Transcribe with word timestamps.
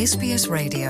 ኤስቢኤስ 0.00 0.42
ሬድዮ 0.54 0.86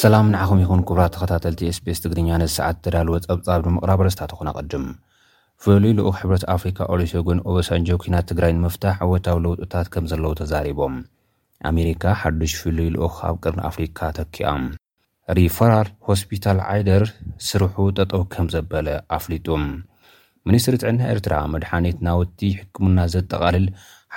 ሰላም 0.00 0.26
ንዓኹም 0.34 0.60
ይኹን 0.62 0.80
ክቡራት 0.88 1.10
ተኸታተልቲ 1.14 1.62
ኤስቢኤስ 1.70 1.98
ትግርኛ 2.04 2.28
ነዚ 2.40 2.50
ሰዓት 2.58 2.76
ተዳልወ 2.84 3.14
ጸብጻብ 3.24 3.60
ንምቕራብ 3.66 4.00
ርስታት 4.06 4.32
ኹን 4.36 4.48
ኣቐድም 4.52 4.84
ፍሉይ 5.62 5.92
ልኡኽ 5.98 6.14
ሕብረት 6.20 6.44
ኣፍሪካ 6.54 6.78
ኦሉሴጉን 6.94 7.42
ኦበሳንጆ 7.48 7.88
ኲናት 8.04 8.24
ትግራይ 8.30 8.52
ንምፍታሕ 8.60 8.96
ዕወታዊ 9.06 9.36
ለውጥታት 9.46 9.88
ከም 9.96 10.06
ዘለዉ 10.12 10.32
ተዛሪቦም 10.40 10.94
ኣሜሪካ 11.70 12.02
ሓዱሽ 12.20 12.54
ፍሉይ 12.62 12.88
ልኡኽ 12.94 13.18
ኣብ 13.28 13.36
ቅርኒ 13.44 13.60
ኣፍሪካ 13.70 13.98
ተኪኣ 14.20 14.54
ሪፈራል 15.40 15.90
ሆስፒታል 16.08 16.60
ዓይደር 16.70 17.04
ስርሑ 17.48 17.76
ጠጠው 17.98 18.24
ከም 18.36 18.48
ዘበለ 18.56 18.88
ኣፍሊጡ 19.18 19.48
ሚኒስትሪ 20.48 20.74
ጥዕና 20.84 21.00
ኤርትራ 21.12 21.34
መድሓኒት 21.56 22.00
ናውቲ 22.08 22.40
ሕክምና 22.62 22.98
ዘጠቓልል 23.16 23.68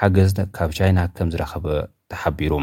ሓገዝ 0.02 0.32
ካብ 0.58 0.72
ቻይና 0.80 1.00
ከም 1.20 1.30
ዝረኸበ 1.36 1.68
ተሓቢሩ 2.14 2.54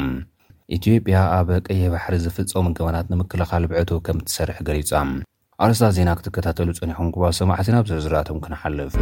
ኢትዮጵያ 0.77 1.15
ኣብ 1.37 1.48
ቀይ 1.66 1.80
ባሕሪ 1.92 2.15
ዝፍፀም 2.24 2.66
ግበናት 2.77 3.06
ንምክልኻል 3.12 3.65
ብዕቶ 3.70 3.91
ከም 4.06 4.19
ትሰርሕ 4.27 4.59
ገሊፆ 4.69 4.91
ኣርስታት 5.65 5.93
ዜና 5.96 6.10
ክትከታተሉ 6.19 6.69
ፀኒኹም 6.79 7.09
ጉባል 7.15 7.33
ሰማዕት 7.38 7.69
ናብ 7.74 7.84
ዝርዝራቶም 7.91 8.38
ክንሓልፍ 8.45 8.95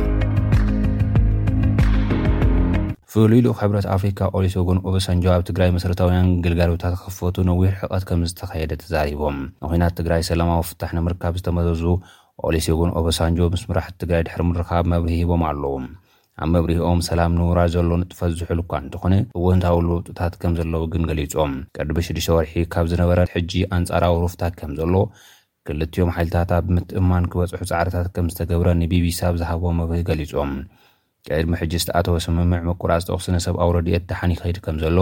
ፍሉኢሉ 3.13 3.47
ሕብረት 3.61 3.87
ኣፍሪካ 3.97 4.19
ኦሊሶጎን 4.41 4.79
ኦበሳንጆ 4.89 5.25
ኣብ 5.35 5.43
ትግራይ 5.51 5.71
መሰረታውያን 5.77 6.31
ግልጋሎታት 6.47 6.97
ክክፈቱ 7.01 7.37
ነዊሕ 7.51 7.75
ዕቐት 7.87 8.03
ከም 8.09 8.25
ዝተኸየደ 8.33 8.73
ተዛሪቦም 8.85 9.37
ንኮናት 9.63 9.95
ትግራይ 10.01 10.25
ሰላማዊ 10.33 10.63
ፍታሕ 10.71 10.91
ንምርካብ 10.99 11.37
ዝተመዘዙ 11.41 11.85
ኦሊሶ 12.49 12.67
ጎን 12.81 12.91
ኦበሳንጆ 13.01 13.39
ምስ 13.55 13.65
ምራሕቲ 13.71 13.97
ትግራይ 14.05 14.23
ድሕሪ 14.29 14.43
ምርካብ 14.51 14.85
መብርሂ 14.95 15.15
ሂቦም 15.23 15.45
ኣለዎ 15.51 15.75
ኣብ 16.43 16.49
መብሪሂኦም 16.55 17.01
ሰላም 17.07 17.33
ንውራድ 17.37 17.71
ዘሎ 17.75 17.89
ንጥፈት 18.01 18.33
ዝሑሉ 18.41 18.59
እኳ 18.65 18.75
እንትኾነ 18.83 19.15
እወንታውሉውብጡታት 19.39 20.35
ከም 20.43 20.53
ዘለዉ 20.59 20.83
ግን 20.93 21.03
ገሊፆም 21.11 21.53
ቀድሚ 21.77 21.97
ሽዱሽ 22.07 22.27
ወርሒ 22.37 22.53
ካብ 22.75 22.87
ዝነበረ 22.93 23.21
ሕጂ 23.33 23.53
ኣንጻራዊ 23.77 24.15
ሩፍታት 24.25 24.55
ከም 24.61 24.73
ዘሎ 24.81 24.95
ክልትዮም 25.69 26.11
ሓይልታት 26.17 26.51
ብ 26.53 26.57
ብምትእማን 26.69 27.25
ክበፅሑ 27.33 27.61
ፃዕርታት 27.71 28.07
ከም 28.17 28.27
ዝተገብረ 28.33 28.69
ንቢቢሲ 28.83 29.21
ኣብ 29.29 29.35
ዝሃቦ 29.41 29.65
መብሂ 29.81 29.97
ገሊፆም 30.11 30.53
ቅድሚ 31.29 31.53
ሕጂ 31.63 31.73
ዝተኣተወ 31.83 32.17
ስምምዕ 32.27 32.61
ምቁራስጠኣክስነሰብ 32.71 33.57
ኣውረድት 33.65 34.05
ድሓኒ 34.11 34.31
ይኸይድ 34.39 34.61
ከም 34.67 34.79
ዘሎ 34.85 34.99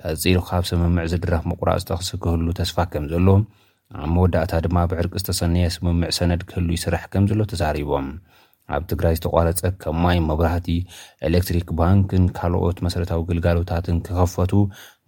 ቀፂሩ 0.00 0.38
ካብ 0.50 0.64
ስምምዕ 0.72 1.04
ዝድራፍ 1.14 1.44
ምቁራስተኽሲ 1.52 2.10
ክህሉ 2.24 2.46
ተስፋ 2.60 2.76
ከም 2.94 3.04
ዘሎ 3.14 3.28
ኣብ 4.02 4.10
መወዳእታ 4.14 4.52
ድማ 4.64 4.76
ብሕርቂ 4.90 5.12
ዝተሰነየ 5.22 5.66
ስምምዕ 5.76 6.10
ሰነድ 6.18 6.42
ክህሉ 6.50 6.68
ይስራሕ 6.78 7.02
ከም 7.14 7.24
ዘሎ 7.30 7.40
ተዛሪቦም 7.52 8.06
ኣብ 8.76 8.82
ትግራይ 8.90 9.14
ዝተቋረፀ 9.18 9.62
ከም 9.82 9.96
ማይ 10.02 10.18
መብራህቲ 10.28 10.68
ኤሌክትሪክ 11.28 11.68
ባንክን 11.80 12.24
ካልኦት 12.38 12.78
መሰረታዊ 12.86 13.20
ግልጋሎታትን 13.30 13.96
ክኸፈቱ 14.06 14.52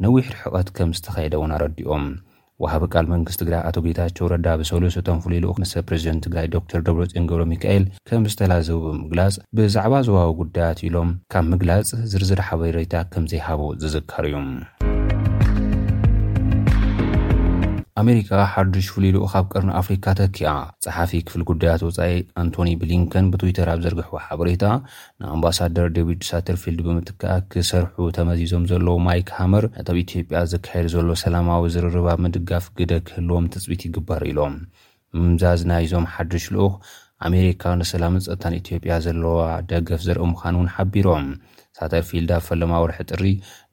ነዊሕ 0.04 0.26
ርሕቐት 0.36 0.70
ከም 0.78 0.90
ዝተኸየደ 0.98 1.34
እውን 1.40 1.52
ኣረዲኦም 1.56 2.06
ወሃቢ 2.62 2.84
ቃል 2.94 3.06
መንግስት 3.12 3.38
ትግራይ 3.42 3.62
ኣቶ 3.68 3.76
ጌታቸው 3.86 4.26
ረዳ 4.32 4.48
ብሰሉስ 4.60 4.96
እቶም 5.00 5.18
ፍሉይ 5.24 5.40
ልኡክ 5.44 5.56
ምስ 5.62 5.72
ፕሬዚደንት 5.88 6.22
ትግራይ 6.26 6.46
ዶክተር 6.56 6.80
ደብረፅዮን 6.86 7.26
ገብሮ 7.30 7.44
ሚካኤል 7.52 7.86
ከም 8.10 8.26
ዝተላዘቡ 8.32 8.78
ብምግላፅ 8.88 9.36
ብዛዕባ 9.58 9.94
ዞባዊ 10.08 10.32
ጉዳያት 10.42 10.80
ኢሎም 10.88 11.10
ካብ 11.34 11.46
ምግላፅ 11.52 11.90
ዝርዝር 12.12 12.42
ሓበሬታ 12.50 12.94
ከም 13.14 13.26
ዘይሃቡ 13.32 13.60
ዝዝከር 13.84 14.26
እዩ 14.30 14.36
ሪካ 18.16 18.30
ሓዱሽ 18.52 18.86
ፍሉይ 18.94 19.10
ልኡ 19.14 19.24
ኣብ 19.38 19.46
ቅርኒ 19.52 19.70
ኣፍሪካ 19.80 20.04
ተኪያ 20.20 20.48
ፀሓፊ 20.84 21.10
ክፍሊ 21.26 21.40
ጉዳያት 21.50 21.82
ውፃኢ 21.86 22.14
ኣንቶኒ 22.40 22.68
ብሊንከን 22.80 23.26
ብትዊተር 23.32 23.68
ኣብ 23.72 23.80
ዘርግሕዎ 23.84 24.16
ሓበሬታ 24.26 24.64
ንኣምባሳደር 25.20 25.86
ደቪድ 25.96 26.20
ሳተርፊልድ 26.30 26.80
ብምጥከኣ 26.86 27.32
ክሰርሑ 27.52 27.96
ተመዚዞም 28.18 28.64
ዘለዉ 28.72 28.96
ማይክ 29.06 29.28
ሃመር 29.36 29.64
ነቲኣብ 29.76 29.96
ኢትዮጵያ 30.04 30.36
ዝካየድ 30.54 30.88
ዘሎ 30.94 31.08
ሰላማዊ 31.24 31.62
ዝርርባ 31.76 32.08
ምድጋፍ 32.24 32.66
ግደ 32.80 32.92
ክህልዎም 33.08 33.48
ትፅቢት 33.54 33.82
ይግበር 33.88 34.24
ኢሎም 34.32 34.56
ምምዛዝ 35.16 35.60
ናይዞም 35.72 36.06
ሓዱሽ 36.14 36.46
ልኡኽ 36.56 36.74
ኣሜሪካ 37.26 37.62
ንሰላምን 37.80 38.22
ፀጥታን 38.24 38.54
ኢትዮጵያ 38.60 38.94
ዘለዋ 39.04 39.36
ደገፍ 39.70 40.00
ዘርኢ 40.06 40.24
ምዃን 40.30 40.56
እውን 40.56 40.68
ሓቢሮም 40.74 41.26
ሳተርፊልድ 41.76 42.30
ኣብ 42.36 42.42
ፈለማ 42.48 42.72
ወርሒ 42.82 42.98
ጥሪ 43.12 43.24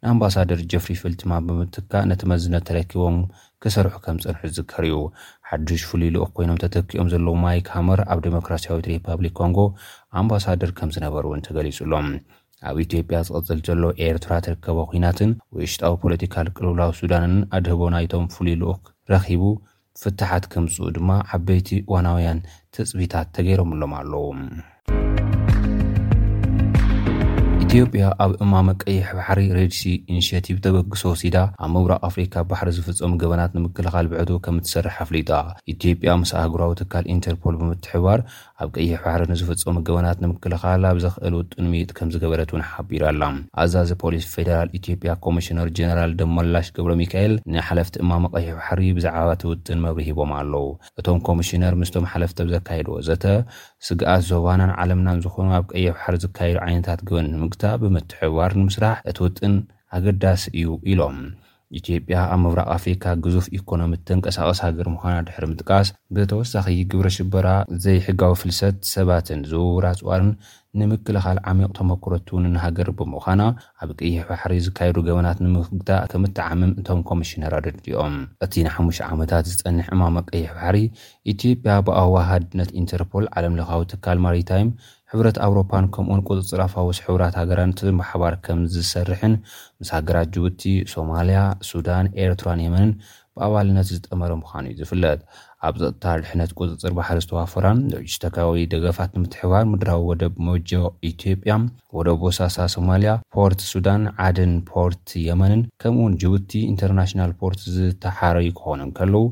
ንኣምባሳደር 0.03 0.59
ጀፍሪ 0.71 0.93
ፍልትማ 1.01 1.31
ብምትካእ 1.47 2.05
ነቲ 2.11 2.21
መዝነት 2.31 2.63
ተረኪቦም 2.67 3.17
ክሰርሑ 3.63 3.93
ከም 4.05 4.19
ፀንሑ 4.25 4.39
ዝዝከር 4.51 4.83
እዩ 4.89 4.95
ሓድሽ 5.49 5.81
ፍሉይ 5.89 6.11
ልኡክ 6.15 6.31
ኮይኖም 6.37 6.61
ተተኪኦም 6.63 7.09
ዘለዉ 7.13 7.33
ማይክ 7.43 7.67
ሃመር 7.73 8.01
ኣብ 8.13 8.19
ዴሞክራስያዊት 8.27 8.87
ሪፓብሊክ 8.91 9.35
ኮንጎ 9.41 9.59
ኣምባሳደር 10.21 10.71
ከም 10.77 10.91
ዝነበሩ 10.95 11.25
እውን 11.31 11.43
ተገሊጹሎም 11.47 12.07
ኣብ 12.69 12.77
ኢትዮጵያ 12.85 13.19
ዝቕፅል 13.27 13.59
ዘሎ 13.67 13.83
ኤርትራ 14.07 14.33
ትርከቦ 14.45 14.77
ኩናትን 14.93 15.31
ውሽጣዊ 15.57 15.93
ፖለቲካል 16.05 16.47
ቅልውላዊ 16.55 16.91
ሱዳንን 17.01 17.35
ኣድህቦ 17.59 17.83
ናይቶም 17.97 18.25
ፍሉይ 18.35 18.57
ልኡክ 18.63 18.83
ረኺቡ 19.13 19.43
ፍትሓት 20.03 20.43
ከምፅኡ 20.53 20.85
ድማ 20.95 21.09
ዓበይቲ 21.35 21.69
እዋናውያን 21.87 22.37
ተፅቢታት 22.75 23.27
ተገይሮምሎም 23.35 23.91
ኣለዉ 23.97 24.23
ኢትዮጵያ 27.65 28.05
ኣብ 28.23 28.31
እማመ 28.43 28.69
ቀይሕ 28.83 29.05
ባሕሪ 29.17 29.41
ሬድሲ 29.57 29.81
ኢንሽቲቭ 30.13 30.55
ተበግሶ 30.65 31.01
ሲዳ 31.21 31.37
ኣብ 31.65 31.69
ምብራቅ 31.73 31.99
ኣፍሪካ 32.07 32.33
ባሕሪ 32.49 32.69
ዝፍፀሙ 32.77 33.11
ገበናት 33.21 33.51
ንምክልኻል 33.57 34.07
ብዕቶ 34.11 34.29
ከም 34.45 34.57
እትሰርሕ 34.61 34.95
ኣፍሊጣ 35.05 35.29
ኢትዮጵያ 35.73 36.15
ምስ 36.21 36.31
ኣህጉራዊ 36.39 36.71
ትካል 36.81 37.05
ኢንተርፖል 37.15 37.55
ብምትሕባር 37.61 38.19
ኣብ 38.63 38.69
ቀይሕ 38.77 38.97
ባሕሪ 39.03 39.21
ንዝፍፀሙ 39.29 39.75
ግበናት 39.87 40.17
ንምክልኻል 40.23 40.81
ኣብ 40.89 40.97
ዘኽእል 41.03 41.33
ውጥን 41.39 41.65
ምይጥ 41.71 41.89
ከም 41.97 42.09
ዝገበረት 42.13 42.49
እውን 42.53 42.63
ሓቢሩ 42.71 43.01
ኣላ 43.11 43.21
ኣዛዘ 43.63 43.89
ፖሊስ 44.03 44.25
ፌደራል 44.33 44.69
ኢትዮጵያ 44.79 45.11
ኮሚሽነር 45.25 45.67
ጀነራል 45.77 46.11
ደመላሽ 46.19 46.67
ገብሮ 46.77 46.91
ሚካኤል 47.01 47.33
ንሓለፍቲ 47.53 47.95
እማ 48.03 48.11
መቀይሕ 48.25 48.49
ባሕሪ 48.57 48.83
ብዛዕባ 48.97 49.29
እቲውጥን 49.37 49.81
መብሪ 49.85 50.03
ሂቦም 50.09 50.33
ኣለው 50.39 50.67
እቶም 51.01 51.19
ኮሚሽነር 51.29 51.75
ምስቶም 51.81 52.07
ሓለፍቲ 52.13 52.39
ኣብዘካየድ 52.47 52.89
ወዘተ 52.95 53.25
ስግኣት 53.89 54.23
ዞባናን 54.31 54.73
ዓለምናን 54.83 55.23
ዝኾኑ 55.27 55.49
ኣብ 55.59 55.65
ቀይሕ 55.75 55.91
ባሕሪ 55.99 56.15
ዝካየዱ 56.25 56.57
ዓይነታት 56.67 57.01
ግበንንምግታብ 57.09 57.79
ብምትሕባር 57.85 58.51
ንምስራሕ 58.61 58.97
እቲ 59.11 59.19
ውጥን 59.27 59.55
ኣገዳሲ 59.97 60.43
እዩ 60.59 60.67
ኢሎም 60.91 61.17
ኢትዮጵያ 61.79 62.15
ኣብ 62.33 62.39
መብራቅ 62.45 62.65
ኣፍሪካ 62.77 63.03
ግዙፍ 63.25 63.45
ኢኮኖም 63.57 63.91
ተንቀሳቀስ 64.07 64.59
ሃገር 64.65 64.87
ምዃና 64.95 65.15
ድሕሪ 65.27 65.45
ምጥቃስ 65.51 65.89
ብተወሳኺ 66.15 66.65
ግብረ 66.91 67.07
ሽበራ 67.17 67.47
ዘይሕጋዊ 67.83 68.33
ፍልሰት 68.41 68.77
ሰባትን 68.93 69.41
ዝውውራ 69.51 69.85
ፅዋርን 69.99 70.31
ንምክልኻል 70.79 71.37
ዓሚቅ 71.51 71.69
ተመክረት 71.77 72.27
እውን 72.33 72.45
ንሃገር 72.55 72.89
ብምዃና 72.99 73.41
ኣብ 73.83 73.89
ቅይሕ 73.99 74.19
ባሕሪ 74.29 74.51
ዝካየዱ 74.67 74.97
ገበናት 75.07 75.39
ንምፍብታእ 75.45 76.03
ከም 76.11 76.25
ትዓምም 76.37 76.71
እቶም 76.81 76.99
ኮሚሽነር 77.09 77.53
ኣደድድኦም 77.57 78.15
እቲ 78.45 78.53
ንሓሙሽ 78.67 78.99
ዓመታት 79.09 79.47
ዝፀንሕ 79.53 79.87
እማሞ 79.95 80.15
ቀይሕ 80.31 80.49
ባሕሪ 80.59 80.77
ኢትዮጵያ 81.33 81.75
ብኣዋሃድነት 81.89 82.71
ኢንተርፖል 82.81 83.27
ዓለም 83.39 83.57
ለካዊ 83.61 83.83
ትካል 83.93 84.19
ማርታይም 84.27 84.71
ሕብረት 85.13 85.37
ኣውሮፓን 85.45 85.85
ከምኡን 85.95 86.21
ቁፅፅር 86.27 86.59
ኣፋውስ 86.65 86.97
ሕቡራት 87.05 87.33
ሃገራን 87.39 87.71
ትምሓባር 87.79 88.33
ከም 88.45 88.59
ዝሰርሕን 88.73 89.33
ምስ 89.81 89.89
ሃገራት 89.95 90.29
ጅቡቲ 90.35 90.61
ሶማልያ 90.93 91.39
ሱዳን 91.69 92.05
ኤርትራን 92.25 92.61
የመንን 92.65 92.91
ብኣባልነት 93.37 93.87
ዝጠመረ 93.89 94.31
ምዃኑ 94.41 94.63
እዩ 94.71 94.77
ዝፍለጥ 94.81 95.19
ኣብ 95.67 95.75
ፀጥታ 95.81 96.05
ድሕነት 96.21 96.51
ቁፅፅር 96.59 96.93
ባሕሪ 96.97 97.17
ዝተዋፈራን 97.25 97.81
ሎጅስተካዊ 97.95 98.63
ደገፋት 98.75 99.11
ንምትሕባር 99.17 99.63
ምድራዊ 99.73 100.01
ወደብ 100.11 100.33
ሞጆ 100.47 100.71
ኢትዮጵያ 101.11 101.53
ወደብ 101.99 102.17
ቦሳሳ 102.23 102.57
ሶማልያ 102.77 103.13
ፖርት 103.35 103.61
ሱዳን 103.73 104.03
ዓድን 104.27 104.53
ፖርት 104.71 105.07
የመንን 105.27 105.63
ከምኡውን 105.83 106.17
ጅቡቲ 106.23 106.51
ኢንተርናሽናል 106.73 107.33
ፖርት 107.41 107.61
ዝተሓረዩ 107.75 108.49
ክኾኑ 108.59 108.81
ከለዉ 108.99 109.25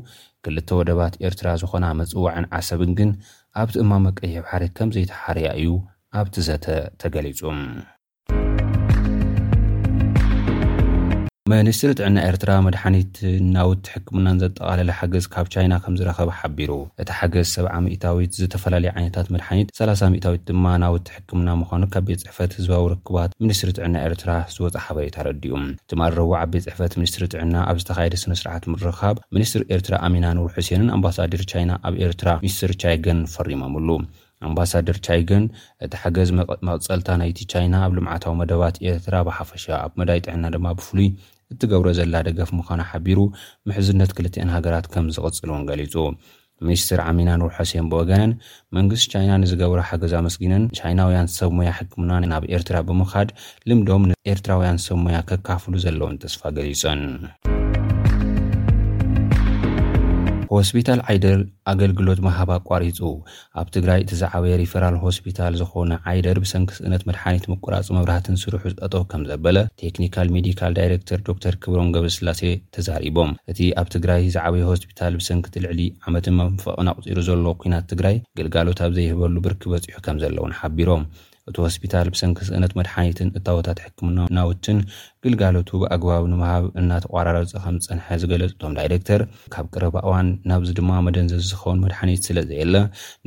ክልተ 0.46 0.68
ወደባት 0.82 1.14
ኤርትራ 1.28 1.48
ዝኾና 1.62 1.86
መፅዋዕን 2.02 2.44
ዓሰብን 2.58 2.92
ግን 2.98 3.10
ኣብቲ 3.60 3.74
እማመ 3.82 4.04
ቀይሕ 4.18 4.34
ሓሬት 4.50 4.72
ከም 4.76 4.88
ዘይተሓርያ 4.96 5.46
እዩ 5.60 5.68
ኣብቲ 6.18 6.34
ዘተ 6.48 6.66
ተገሊጹ 7.00 7.40
ሚኒስትሪ 11.50 11.90
ጥዕና 11.98 12.18
ኤርትራ 12.30 12.50
መድሓኒት 12.64 13.14
ናውቲ 13.54 13.84
ሕክምናን 13.92 14.38
ዘጠቓለለ 14.42 14.90
ሓገዝ 14.98 15.24
ካብ 15.34 15.46
ቻይና 15.54 15.74
ከም 15.84 15.94
ዝረኸበ 16.00 16.30
ሓቢሩ 16.40 16.72
እቲ 17.02 17.08
ሓገዝ 17.18 17.46
ሰብ0 17.54 17.78
ሚእታዊት 17.86 18.32
ዝተፈላለዩ 18.40 18.90
ዓይነታት 18.98 19.28
መድሓኒት 19.34 19.68
30 19.80 20.10
ሚእታዊት 20.14 20.42
ድማ 20.50 20.66
ናውቲ 20.82 21.06
ሕክምና 21.14 21.48
ምዃኑ 21.62 21.82
ካብ 21.94 22.04
ቤት 22.10 22.20
ፅሕፈት 22.26 22.52
ህዝባዊ 22.58 22.84
ርክባት 22.92 23.32
ሚኒስትሪ 23.44 23.70
ጥዕና 23.78 23.94
ኤርትራ 24.10 24.34
ዝወፅእ 24.56 24.84
ሓበሬታ 24.86 25.16
ረዲኡ 25.28 25.54
ትማል 25.92 26.18
ዓብ 26.42 26.50
ቤት 26.54 26.64
ፅሕፈት 26.70 26.94
ሚኒስትሪ 27.00 27.24
ጥዕና 27.34 27.54
ኣብ 27.70 27.78
ዝተካየደ 27.84 28.14
ስነ 28.24 28.34
ስርዓት 28.42 28.66
ምርኻብ 28.74 29.16
ሚኒስትሪ 29.38 29.62
ኤርትራ 29.78 29.94
ኣሚና 30.08 30.26
ኑር 30.40 30.52
ሕሴንን 30.58 30.92
ኣምባሳደር 30.98 31.44
ቻይና 31.54 31.72
ኣብ 31.88 31.96
ኤርትራ 32.08 32.28
ሚኒስትር 32.44 32.74
ቻይገን 32.84 33.20
ፈሪሞምሉ 33.34 33.88
ኣምባሳደር 34.48 34.96
ቻይገን 35.08 35.44
እቲ 35.86 35.92
ሓገዝ 36.04 36.28
መቕፀልታ 36.38 37.08
ናይቲ 37.24 37.40
ቻይና 37.54 37.74
ኣብ 37.88 37.92
ልምዓታዊ 37.98 38.36
መደባት 38.44 38.78
ኤርትራ 38.92 39.16
ብሓፈሻ 39.30 39.66
ኣብ 39.84 39.92
መዳይ 40.02 40.20
ጥዕና 40.28 40.44
ድማ 40.56 40.66
ብፍሉይ 40.78 41.10
እትገብሮ 41.54 41.88
ዘላ 41.98 42.14
ደገፍ 42.28 42.50
ምዃኑ 42.58 42.80
ሓቢሩ 42.90 43.18
ምሕዝነት 43.68 44.10
ክልትአን 44.18 44.52
ሃገራት 44.56 44.86
ከም 44.92 45.06
ዝቕጽልውን 45.16 45.64
ገሊጹ 45.70 45.94
ሚኒስትር 46.68 47.00
ዓሚና 47.08 47.30
ኑር 47.40 47.52
ሩሑሴን 47.58 47.86
ብወገነን 47.92 48.32
መንግስቲ 48.76 49.08
ቻይና 49.12 49.32
ንዝገብሮ 49.42 49.78
ሓገዝ 49.90 50.12
ኣመስጊነን 50.20 50.64
ቻይናውያን 50.78 51.30
ሰብ 51.36 51.52
ሞያ 51.60 51.70
ሕክምና 51.78 52.12
ናብ 52.32 52.44
ኤርትራ 52.56 52.76
ብምኻድ 52.90 53.30
ልምዶም 53.70 54.04
ንኤርትራውያን 54.10 54.80
ሰብ 54.88 54.98
ሞያ 55.06 55.20
ከካፍሉ 55.30 55.74
ዘለዎን 55.86 56.20
ተስፋ 56.24 56.42
ገሊፀን 56.58 57.00
ሆስፒታል 60.54 61.00
ዓይደር 61.10 61.40
ኣገልግሎት 61.72 62.20
በሃባ 62.24 62.50
ኣቋሪፁ 62.60 62.98
ኣብ 63.60 63.66
ትግራይ 63.76 63.98
እቲ 64.04 64.12
ዛዕበየ 64.20 64.54
ሪፈራል 64.62 64.96
ሆስፒታል 65.04 65.54
ዝኾነ 65.60 65.92
ዓይደር 66.12 66.38
ብሰንኪ 66.44 66.70
ስእነት 66.78 67.02
መድሓኒት 67.08 67.44
ምቁራፁ 67.52 67.88
መብራህትን 67.96 68.38
ስርሑ 68.42 68.62
ዝጠጦ 68.72 68.94
ከም 69.12 69.22
ዘበለ 69.30 69.56
ቴክኒካል 69.82 70.30
ሜዲካል 70.36 70.74
ዳይረክተር 70.78 71.20
ዶክተር 71.28 71.56
ክብሮም 71.64 71.92
ገብሪ 71.96 72.10
ስላሴ 72.18 72.42
ተዛሪቦም 72.76 73.32
እቲ 73.52 73.60
ኣብ 73.82 73.88
ትግራይ 73.96 74.24
ዝዕበየ 74.36 74.68
ሆስፒታል 74.72 75.16
ብሰንኪ 75.20 75.46
ቲ 75.56 75.62
ልዕሊ 75.66 75.80
ዓመትን 76.08 76.36
መንፈቕን 76.42 76.90
ኣቕፂሩ 76.94 77.20
ዘለ 77.30 77.46
ኩናት 77.62 77.86
ትግራይ 77.92 78.18
ግልጋሎት 78.40 78.82
ኣብ 78.86 78.94
ዘይህበሉ 79.00 79.36
ብርክብ 79.48 79.70
በፂሑ 79.74 79.96
ከም 80.08 80.18
ዘለዉን 80.24 80.56
ሓቢሮም 80.60 81.04
እቲ 81.50 81.56
ሆስፒታል 81.66 82.08
ብሰንኪ 82.14 82.38
ስእነት 82.48 82.72
መድሓኒትን 82.78 83.28
እታወታት 83.38 83.78
ሕክምና 83.84 84.18
ናውትን 84.36 84.78
ግልጋሎቱ 85.24 85.70
ብኣግባብ 85.82 86.24
ንምሃብ 86.32 86.64
እናተቋራረፀ 86.80 87.52
ከም 87.64 87.76
ዝፀንሐ 87.84 88.06
ዝገለፅ 88.22 88.22
ዝገለፅቶም 88.24 88.74
ዳይረክተር 88.78 89.22
ካብ 89.54 89.66
ቅረባ 89.74 89.94
እዋን 90.08 90.28
ናብዚ 90.50 90.70
ድማ 90.80 90.92
መደንዘዝ 91.06 91.42
ዝኸውን 91.52 91.82
መድሓኒት 91.84 92.22
ስለ 92.28 92.38
ዘየለ 92.50 92.76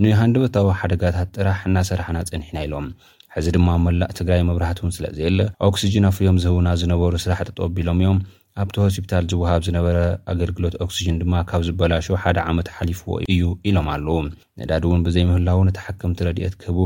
ንሃንደበታዊ 0.04 0.68
ሓደጋታት 0.84 1.30
ጥራሕ 1.38 1.60
እናሰራሕና 1.72 2.20
ፀኒሕና 2.32 2.58
ኢሎም 2.68 2.88
ሕዚ 3.36 3.48
ድማ 3.58 3.68
መላእ 3.88 4.12
ትግራይ 4.20 4.42
መብራህት 4.52 4.80
እውን 4.82 4.94
ስለ 5.00 5.06
ዘየለ 5.18 5.42
ኦክስጅን 5.70 6.08
ኣፍዮም 6.12 6.40
ዝህቡና 6.46 6.68
ዝነበሩ 6.82 7.14
ስራሕ 7.26 7.40
ተጠቢሎም 7.50 8.02
እዮም 8.04 8.18
ኣብቲ 8.62 8.76
ሆስፒታል 8.86 9.24
ዝውሃብ 9.32 9.62
ዝነበረ 9.68 9.98
ኣገልግሎት 10.32 10.76
ኦክስጅን 10.86 11.16
ድማ 11.22 11.36
ካብ 11.50 11.62
ዝበላሾ 11.68 12.08
ሓደ 12.24 12.38
ዓመት 12.52 12.68
ሓሊፍዎ 12.76 13.14
እዩ 13.34 13.44
ኢሎም 13.70 13.88
ኣለው 13.94 14.18
ነዳድ 14.60 14.84
እውን 14.88 15.02
ብዘይምህላው 15.06 15.60
ንተሓከምቲ 15.70 16.20
ረድኤት 16.28 16.56
ክህቡ 16.62 16.78